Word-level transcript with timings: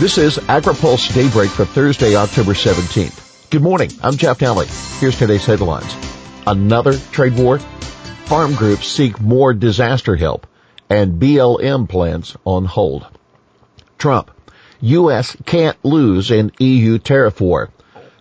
This 0.00 0.18
is 0.18 0.38
AgriPulse 0.38 1.14
Daybreak 1.14 1.50
for 1.50 1.64
Thursday, 1.64 2.16
October 2.16 2.52
17th. 2.52 3.48
Good 3.50 3.62
morning. 3.62 3.92
I'm 4.02 4.16
Jeff 4.16 4.38
Daly. 4.38 4.66
Here's 4.98 5.16
today's 5.16 5.46
headlines. 5.46 5.94
Another 6.48 6.98
trade 7.12 7.36
war? 7.36 7.60
Farm 8.24 8.54
groups 8.56 8.88
seek 8.88 9.20
more 9.20 9.54
disaster 9.54 10.16
help 10.16 10.48
and 10.90 11.20
BLM 11.22 11.88
plans 11.88 12.36
on 12.44 12.64
hold. 12.64 13.06
Trump. 13.96 14.32
U.S. 14.80 15.36
can't 15.46 15.82
lose 15.84 16.32
in 16.32 16.50
EU 16.58 16.98
tariff 16.98 17.40
war. 17.40 17.70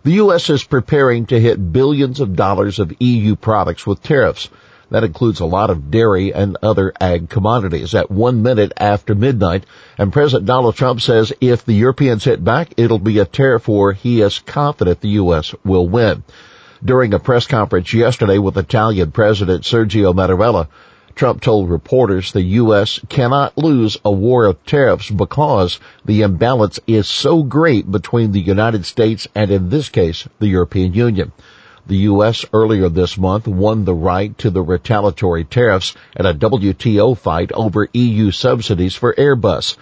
The 0.04 0.12
U.S. 0.12 0.52
is 0.52 0.64
preparing 0.64 1.26
to 1.26 1.40
hit 1.40 1.74
billions 1.74 2.20
of 2.20 2.36
dollars 2.36 2.78
of 2.78 2.94
EU 3.02 3.36
products 3.36 3.88
with 3.88 4.04
tariffs. 4.04 4.48
That 4.94 5.04
includes 5.04 5.40
a 5.40 5.46
lot 5.46 5.72
of 5.72 5.90
dairy 5.90 6.32
and 6.32 6.56
other 6.62 6.94
ag 7.02 7.28
commodities 7.28 7.96
at 7.96 8.12
one 8.12 8.44
minute 8.44 8.74
after 8.78 9.16
midnight. 9.16 9.66
And 9.98 10.14
President 10.14 10.46
Donald 10.46 10.76
Trump 10.76 11.02
says 11.02 11.34
if 11.42 11.66
the 11.66 11.74
Europeans 11.74 12.26
hit 12.26 12.44
back, 12.44 12.76
it'll 12.78 13.00
be 13.00 13.18
a 13.18 13.26
tariff 13.26 13.68
war 13.68 13.94
he 13.94 14.22
is 14.22 14.38
confident 14.38 15.02
the 15.02 15.18
U.S. 15.24 15.56
will 15.66 15.90
win. 15.90 16.24
During 16.86 17.12
a 17.12 17.18
press 17.18 17.48
conference 17.48 17.92
yesterday 17.92 18.38
with 18.38 18.56
Italian 18.56 19.10
President 19.10 19.64
Sergio 19.64 20.14
Mattarella, 20.14 20.68
Trump 21.16 21.42
told 21.42 21.72
reporters 21.72 22.32
the 22.32 22.44
U.S. 22.62 23.00
cannot 23.10 23.58
lose 23.58 23.98
a 24.06 24.12
war 24.12 24.46
of 24.46 24.64
tariffs 24.64 25.10
because 25.10 25.80
the 26.06 26.22
imbalance 26.22 26.80
is 26.86 27.08
so 27.08 27.42
great 27.42 27.90
between 27.90 28.32
the 28.32 28.42
United 28.42 28.86
States 28.86 29.28
and 29.34 29.50
in 29.50 29.70
this 29.70 29.90
case, 29.90 30.28
the 30.38 30.50
European 30.50 30.94
Union. 30.94 31.32
The 31.86 31.98
U.S. 31.98 32.46
earlier 32.54 32.88
this 32.88 33.18
month 33.18 33.46
won 33.46 33.84
the 33.84 33.94
right 33.94 34.38
to 34.38 34.50
the 34.50 34.62
retaliatory 34.62 35.44
tariffs 35.44 35.94
at 36.16 36.26
a 36.26 36.34
WTO 36.34 37.18
fight 37.18 37.52
over 37.52 37.90
EU 37.92 38.32
subsidies 38.32 38.96
for 38.96 39.14
Airbus. 39.16 39.76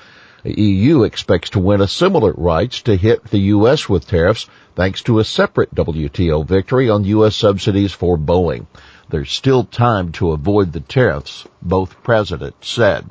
The 0.44 0.60
EU 0.60 1.04
expects 1.04 1.52
to 1.52 1.60
win 1.60 1.80
a 1.80 1.88
similar 1.88 2.34
rights 2.36 2.82
to 2.84 2.96
hit 2.96 3.26
the 3.26 3.38
U.S. 3.54 3.88
with 3.88 4.08
tariffs 4.08 4.48
thanks 4.76 5.04
to 5.04 5.20
a 5.20 5.24
separate 5.24 5.76
WTO 5.76 6.44
victory 6.44 6.90
on 6.90 7.04
U.S. 7.04 7.36
subsidies 7.36 7.94
for 7.94 8.18
Boeing. 8.18 8.66
There's 9.12 9.32
still 9.32 9.64
time 9.64 10.12
to 10.14 10.32
avoid 10.32 10.74
the 10.74 10.80
tariffs, 10.80 11.48
both 11.62 12.02
presidents 12.02 12.68
said. 12.68 13.08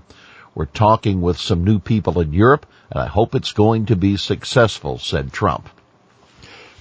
We're 0.53 0.65
talking 0.65 1.21
with 1.21 1.39
some 1.39 1.63
new 1.63 1.79
people 1.79 2.19
in 2.19 2.33
Europe 2.33 2.67
and 2.91 3.01
I 3.01 3.07
hope 3.07 3.37
it's 3.37 3.53
going 3.53 3.87
to 3.87 3.95
be 3.95 4.17
successful, 4.17 4.99
said 4.99 5.33
Trump. 5.33 5.69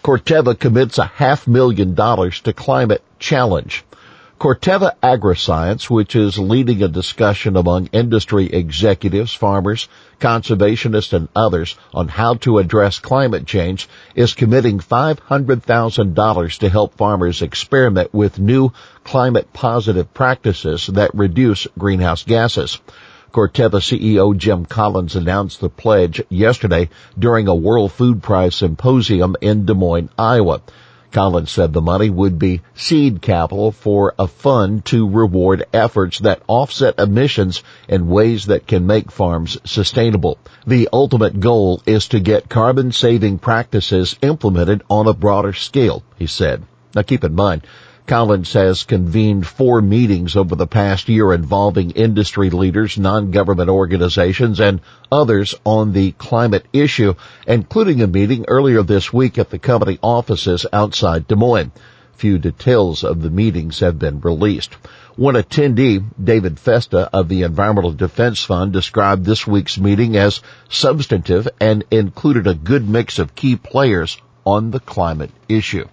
Corteva 0.04 0.58
commits 0.58 0.98
a 0.98 1.06
half 1.06 1.48
million 1.48 1.94
dollars 1.94 2.40
to 2.42 2.54
climate 2.54 3.04
challenge. 3.20 3.84
Corteva 4.40 4.94
Agriscience, 5.04 5.90
which 5.90 6.16
is 6.16 6.40
leading 6.40 6.82
a 6.82 6.88
discussion 6.88 7.58
among 7.58 7.88
industry 7.88 8.46
executives, 8.46 9.34
farmers, 9.34 9.90
conservationists, 10.22 11.12
and 11.12 11.28
others 11.36 11.76
on 11.94 12.08
how 12.08 12.36
to 12.36 12.60
address 12.60 13.00
climate 13.00 13.46
change, 13.46 13.90
is 14.16 14.34
committing 14.34 14.80
$500,000 14.80 16.60
to 16.60 16.70
help 16.70 16.96
farmers 16.96 17.42
experiment 17.42 18.14
with 18.14 18.40
new 18.40 18.72
climate 19.04 19.52
positive 19.52 20.14
practices 20.14 20.88
that 20.88 21.14
reduce 21.14 21.68
greenhouse 21.78 22.24
gases. 22.24 22.80
Corteva 23.32 23.80
CEO 23.80 24.36
Jim 24.36 24.66
Collins 24.66 25.16
announced 25.16 25.62
the 25.62 25.70
pledge 25.70 26.22
yesterday 26.30 26.90
during 27.18 27.48
a 27.48 27.56
World 27.56 27.92
Food 27.92 28.24
Prize 28.24 28.56
symposium 28.56 29.36
in 29.42 29.66
Des 29.66 29.74
Moines, 29.74 30.10
Iowa. 30.18 30.62
Collins 31.12 31.50
said 31.50 31.74
the 31.74 31.82
money 31.82 32.10
would 32.10 32.38
be 32.38 32.62
seed 32.76 33.22
capital 33.22 33.72
for 33.72 34.14
a 34.20 34.28
fund 34.28 34.86
to 34.86 35.10
reward 35.10 35.66
efforts 35.74 36.20
that 36.20 36.44
offset 36.48 37.00
emissions 37.00 37.64
in 37.88 38.10
ways 38.10 38.46
that 38.46 38.68
can 38.68 38.86
make 38.86 39.12
farms 39.12 39.58
sustainable. 39.64 40.38
The 40.68 40.90
ultimate 40.94 41.40
goal 41.40 41.82
is 41.86 42.10
to 42.10 42.20
get 42.20 42.50
carbon 42.50 42.92
saving 42.92 43.40
practices 43.40 44.18
implemented 44.22 44.84
on 44.90 45.08
a 45.08 45.14
broader 45.14 45.54
scale, 45.54 46.04
he 46.18 46.28
said. 46.28 46.64
Now 46.96 47.02
keep 47.02 47.24
in 47.24 47.34
mind, 47.34 47.64
Collins 48.10 48.54
has 48.54 48.86
convened 48.86 49.46
four 49.46 49.84
meetings 49.84 50.36
over 50.36 50.56
the 50.56 50.66
past 50.66 51.10
year 51.10 51.32
involving 51.32 51.92
industry 51.92 52.50
leaders, 52.50 52.98
non-government 52.98 53.70
organizations, 53.70 54.60
and 54.60 54.82
others 55.12 55.54
on 55.64 55.94
the 55.94 56.12
climate 56.14 56.66
issue, 56.74 57.14
including 57.46 58.02
a 58.02 58.08
meeting 58.08 58.46
earlier 58.48 58.82
this 58.82 59.14
week 59.14 59.38
at 59.38 59.52
the 59.52 59.60
company 59.60 60.00
offices 60.02 60.66
outside 60.74 61.28
Des 61.28 61.36
Moines. 61.36 61.72
Few 62.14 62.40
details 62.40 63.04
of 63.04 63.22
the 63.22 63.30
meetings 63.30 63.82
have 63.82 64.00
been 64.00 64.22
released. 64.22 64.74
One 65.16 65.36
attendee, 65.36 66.04
David 66.22 66.60
Festa 66.60 67.12
of 67.14 67.30
the 67.30 67.44
Environmental 67.44 67.92
Defense 67.92 68.44
Fund, 68.44 68.74
described 68.74 69.24
this 69.24 69.46
week's 69.46 69.78
meeting 69.78 70.18
as 70.18 70.42
substantive 70.68 71.48
and 71.62 71.84
included 71.92 72.48
a 72.48 72.56
good 72.56 72.90
mix 72.90 73.20
of 73.20 73.36
key 73.36 73.56
players 73.56 74.18
on 74.48 74.72
the 74.72 74.80
climate 74.80 75.30
issue. 75.48 75.86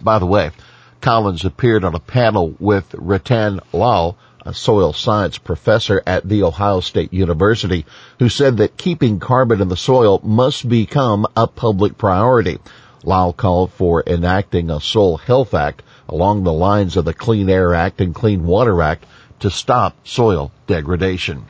By 0.00 0.18
the 0.18 0.26
way, 0.26 0.52
Collins 1.00 1.44
appeared 1.44 1.84
on 1.84 1.94
a 1.94 2.00
panel 2.00 2.54
with 2.58 2.94
Rattan 2.98 3.60
Lal, 3.72 4.16
a 4.44 4.52
soil 4.52 4.92
science 4.92 5.38
professor 5.38 6.02
at 6.06 6.28
The 6.28 6.42
Ohio 6.42 6.80
State 6.80 7.12
University, 7.12 7.86
who 8.18 8.28
said 8.28 8.56
that 8.56 8.76
keeping 8.76 9.20
carbon 9.20 9.60
in 9.60 9.68
the 9.68 9.76
soil 9.76 10.20
must 10.24 10.68
become 10.68 11.26
a 11.36 11.46
public 11.46 11.98
priority. 11.98 12.58
Lal 13.04 13.32
called 13.32 13.70
for 13.72 14.02
enacting 14.06 14.70
a 14.70 14.80
Soil 14.80 15.18
Health 15.18 15.54
Act 15.54 15.82
along 16.08 16.42
the 16.42 16.52
lines 16.52 16.96
of 16.96 17.04
the 17.04 17.14
Clean 17.14 17.48
Air 17.48 17.74
Act 17.74 18.00
and 18.00 18.14
Clean 18.14 18.44
Water 18.44 18.82
Act 18.82 19.06
to 19.38 19.50
stop 19.50 19.94
soil 20.04 20.50
degradation. 20.66 21.44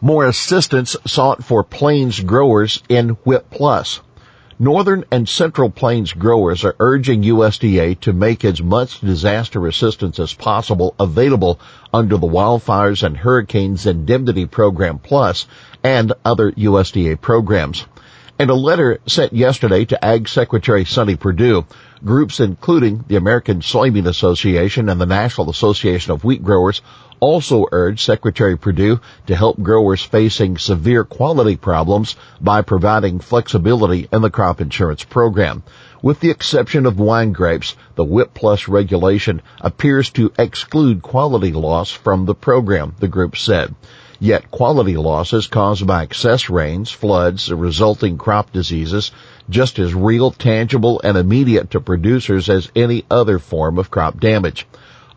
More 0.00 0.26
assistance 0.26 0.96
sought 1.06 1.44
for 1.44 1.62
plains 1.62 2.18
growers 2.18 2.82
in 2.88 3.10
WHIP 3.22 3.50
Plus. 3.50 4.00
Northern 4.62 5.04
and 5.10 5.28
Central 5.28 5.70
Plains 5.70 6.12
growers 6.12 6.64
are 6.64 6.76
urging 6.78 7.24
USDA 7.24 7.98
to 8.02 8.12
make 8.12 8.44
as 8.44 8.62
much 8.62 9.00
disaster 9.00 9.66
assistance 9.66 10.20
as 10.20 10.34
possible 10.34 10.94
available 11.00 11.58
under 11.92 12.16
the 12.16 12.28
Wildfires 12.28 13.02
and 13.02 13.16
Hurricanes 13.16 13.86
Indemnity 13.86 14.46
Program 14.46 15.00
Plus 15.00 15.48
and 15.82 16.12
other 16.24 16.52
USDA 16.52 17.20
programs. 17.20 17.84
In 18.38 18.50
a 18.50 18.54
letter 18.54 19.00
sent 19.08 19.32
yesterday 19.32 19.84
to 19.86 20.04
Ag 20.04 20.28
Secretary 20.28 20.84
Sonny 20.84 21.16
Perdue, 21.16 21.66
groups 22.04 22.38
including 22.38 23.04
the 23.08 23.16
American 23.16 23.62
Soybean 23.62 24.06
Association 24.06 24.88
and 24.88 25.00
the 25.00 25.06
National 25.06 25.50
Association 25.50 26.12
of 26.12 26.22
Wheat 26.22 26.44
Growers 26.44 26.82
also 27.22 27.66
urged 27.70 28.00
Secretary 28.00 28.58
Perdue 28.58 29.00
to 29.28 29.36
help 29.36 29.62
growers 29.62 30.02
facing 30.02 30.58
severe 30.58 31.04
quality 31.04 31.56
problems 31.56 32.16
by 32.40 32.62
providing 32.62 33.20
flexibility 33.20 34.08
in 34.12 34.22
the 34.22 34.30
crop 34.30 34.60
insurance 34.60 35.04
program. 35.04 35.62
With 36.02 36.18
the 36.18 36.30
exception 36.30 36.84
of 36.84 36.98
wine 36.98 37.30
grapes, 37.30 37.76
the 37.94 38.02
WHIP 38.02 38.34
Plus 38.34 38.66
regulation 38.66 39.40
appears 39.60 40.10
to 40.10 40.32
exclude 40.36 41.00
quality 41.00 41.52
loss 41.52 41.92
from 41.92 42.26
the 42.26 42.34
program, 42.34 42.96
the 42.98 43.06
group 43.06 43.36
said. 43.36 43.72
Yet 44.18 44.50
quality 44.50 44.96
losses 44.96 45.46
caused 45.46 45.86
by 45.86 46.02
excess 46.02 46.50
rains, 46.50 46.90
floods, 46.90 47.52
resulting 47.52 48.18
crop 48.18 48.52
diseases, 48.52 49.12
just 49.48 49.78
as 49.78 49.94
real, 49.94 50.32
tangible, 50.32 51.00
and 51.04 51.16
immediate 51.16 51.70
to 51.70 51.80
producers 51.80 52.48
as 52.48 52.68
any 52.74 53.04
other 53.08 53.38
form 53.38 53.78
of 53.78 53.92
crop 53.92 54.18
damage. 54.18 54.66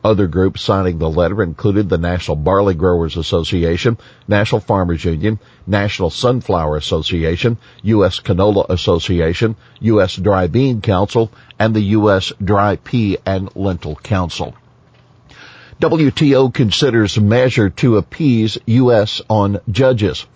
Other 0.06 0.28
groups 0.28 0.62
signing 0.62 1.00
the 1.00 1.10
letter 1.10 1.42
included 1.42 1.90
the 1.90 1.98
National 1.98 2.38
Barley 2.38 2.76
Growers 2.76 3.18
Association, 3.18 3.98
National 4.28 4.62
Farmers 4.62 5.04
Union, 5.04 5.40
National 5.66 6.12
Sunflower 6.12 6.78
Association, 6.78 7.58
U.S. 7.82 8.20
Canola 8.20 8.70
Association, 8.70 9.56
U.S. 9.80 10.16
Dry 10.16 10.46
Bean 10.46 10.82
Council, 10.82 11.32
and 11.58 11.76
the 11.76 11.82
U.S. 11.98 12.32
Dry 12.44 12.76
Pea 12.76 13.18
and 13.26 13.50
Lentil 13.56 13.96
Council. 13.96 14.54
WTO 15.82 16.54
considers 16.54 17.20
measure 17.20 17.72
to 17.72 17.98
appease 17.98 18.60
U.S. 18.68 19.24
on 19.28 19.60
judges. 19.72 20.28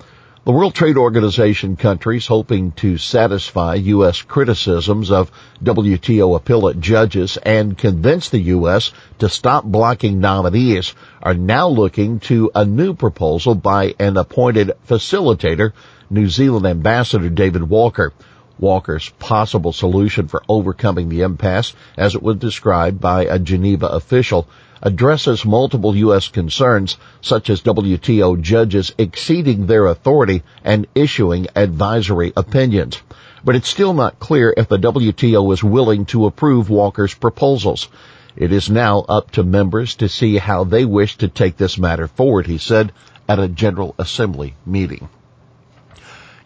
The 0.46 0.54
World 0.54 0.74
Trade 0.74 0.96
Organization 0.96 1.76
countries 1.76 2.26
hoping 2.26 2.72
to 2.78 2.98
satisfy 2.98 3.76
U.S. 3.76 4.22
criticisms 4.22 5.12
of 5.12 5.30
WTO 5.62 6.34
appellate 6.38 6.80
judges 6.80 7.36
and 7.36 7.78
convince 7.78 8.30
the 8.30 8.40
U.S. 8.56 8.94
to 9.20 9.28
stop 9.28 9.66
blocking 9.66 10.22
nominees 10.22 10.96
are 11.22 11.34
now 11.34 11.68
looking 11.68 12.22
to 12.22 12.52
a 12.56 12.64
new 12.64 12.94
proposal 12.94 13.54
by 13.54 13.96
an 14.00 14.16
appointed 14.16 14.72
facilitator, 14.88 15.74
New 16.10 16.30
Zealand 16.30 16.66
Ambassador 16.66 17.30
David 17.30 17.64
Walker. 17.64 18.14
Walker's 18.60 19.10
possible 19.20 19.72
solution 19.72 20.28
for 20.28 20.44
overcoming 20.50 21.10
the 21.10 21.22
impasse, 21.22 21.74
as 21.98 22.16
it 22.16 22.22
was 22.22 22.36
described 22.38 23.00
by 23.00 23.24
a 23.26 23.40
Geneva 23.40 23.88
official, 23.88 24.48
addresses 24.82 25.46
multiple 25.46 25.96
U.S. 25.96 26.28
concerns, 26.28 26.98
such 27.22 27.50
as 27.50 27.62
WTO 27.62 28.42
judges 28.42 28.94
exceeding 28.98 29.66
their 29.66 29.86
authority 29.86 30.44
and 30.64 30.88
issuing 30.96 31.48
advisory 31.56 32.34
opinions. 32.36 33.02
But 33.44 33.56
it's 33.56 33.70
still 33.70 33.94
not 33.94 34.20
clear 34.20 34.54
if 34.56 34.68
the 34.68 34.78
WTO 34.78 35.54
is 35.54 35.64
willing 35.64 36.06
to 36.08 36.26
approve 36.26 36.70
Walker's 36.70 37.14
proposals. 37.14 37.88
It 38.36 38.52
is 38.52 38.70
now 38.70 39.00
up 39.08 39.32
to 39.32 39.44
members 39.44 39.96
to 39.96 40.10
see 40.10 40.38
how 40.38 40.64
they 40.64 40.86
wish 40.86 41.18
to 41.18 41.28
take 41.28 41.58
this 41.58 41.78
matter 41.78 42.08
forward, 42.08 42.48
he 42.48 42.58
said 42.58 42.92
at 43.28 43.40
a 43.40 43.48
General 43.48 43.96
Assembly 43.98 44.56
meeting. 44.66 45.10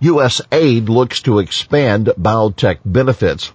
USAID 0.03 0.89
looks 0.89 1.21
to 1.21 1.39
expand 1.39 2.07
biotech 2.19 2.79
benefits. 2.83 3.53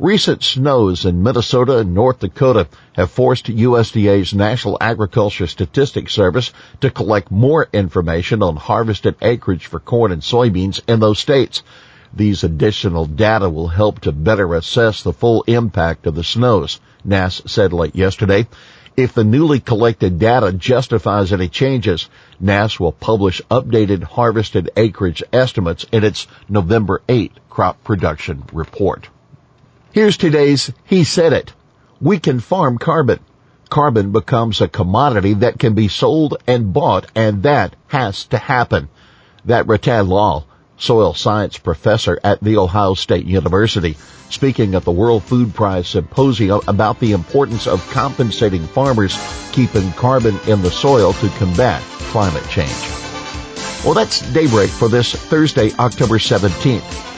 Recent 0.00 0.44
snows 0.44 1.04
in 1.04 1.24
Minnesota 1.24 1.78
and 1.78 1.92
North 1.92 2.20
Dakota 2.20 2.68
have 2.92 3.10
forced 3.10 3.46
USDA's 3.46 4.32
National 4.32 4.78
Agriculture 4.80 5.48
Statistics 5.48 6.14
Service 6.14 6.52
to 6.80 6.88
collect 6.88 7.32
more 7.32 7.68
information 7.72 8.40
on 8.40 8.54
harvested 8.54 9.16
acreage 9.20 9.66
for 9.66 9.80
corn 9.80 10.12
and 10.12 10.22
soybeans 10.22 10.80
in 10.86 11.00
those 11.00 11.18
states. 11.18 11.64
These 12.14 12.44
additional 12.44 13.06
data 13.06 13.50
will 13.50 13.66
help 13.66 13.98
to 14.02 14.12
better 14.12 14.54
assess 14.54 15.02
the 15.02 15.12
full 15.12 15.42
impact 15.48 16.06
of 16.06 16.14
the 16.14 16.22
snows, 16.22 16.78
NASS 17.04 17.42
said 17.46 17.72
late 17.72 17.96
yesterday. 17.96 18.46
If 18.96 19.14
the 19.14 19.24
newly 19.24 19.58
collected 19.58 20.20
data 20.20 20.52
justifies 20.52 21.32
any 21.32 21.48
changes, 21.48 22.08
NASS 22.38 22.78
will 22.78 22.92
publish 22.92 23.42
updated 23.50 24.04
harvested 24.04 24.70
acreage 24.76 25.24
estimates 25.32 25.84
in 25.90 26.04
its 26.04 26.28
November 26.48 27.02
8 27.08 27.32
crop 27.50 27.82
production 27.82 28.44
report. 28.52 29.08
Here's 29.90 30.18
today's 30.18 30.70
He 30.84 31.02
Said 31.02 31.32
It. 31.32 31.54
We 31.98 32.18
can 32.18 32.40
farm 32.40 32.76
carbon. 32.76 33.20
Carbon 33.70 34.12
becomes 34.12 34.60
a 34.60 34.68
commodity 34.68 35.32
that 35.34 35.58
can 35.58 35.72
be 35.72 35.88
sold 35.88 36.36
and 36.46 36.74
bought, 36.74 37.06
and 37.14 37.42
that 37.44 37.74
has 37.86 38.26
to 38.26 38.36
happen. 38.36 38.90
That 39.46 39.66
Rattan 39.66 40.08
Lal, 40.08 40.46
soil 40.76 41.14
science 41.14 41.56
professor 41.56 42.20
at 42.22 42.44
The 42.44 42.58
Ohio 42.58 42.92
State 42.92 43.24
University, 43.24 43.96
speaking 44.28 44.74
at 44.74 44.84
the 44.84 44.92
World 44.92 45.22
Food 45.22 45.54
Prize 45.54 45.88
Symposium 45.88 46.60
about 46.68 47.00
the 47.00 47.12
importance 47.12 47.66
of 47.66 47.88
compensating 47.90 48.66
farmers 48.66 49.16
keeping 49.52 49.90
carbon 49.92 50.38
in 50.46 50.60
the 50.60 50.70
soil 50.70 51.14
to 51.14 51.28
combat 51.30 51.82
climate 52.12 52.46
change. 52.50 52.90
Well, 53.84 53.94
that's 53.94 54.20
daybreak 54.32 54.68
for 54.68 54.88
this 54.88 55.14
Thursday, 55.14 55.72
October 55.78 56.18
17th. 56.18 57.17